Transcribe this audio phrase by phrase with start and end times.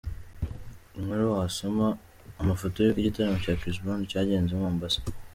[0.97, 1.87] Inkuru wasoma:
[2.41, 4.99] Amafoto y’uko igitaramo cya Chris Brown cyagenze i Mombasa.